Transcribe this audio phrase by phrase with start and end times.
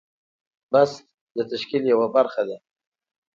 [0.71, 0.97] بست
[1.35, 2.57] د تشکیل یوه برخه ده.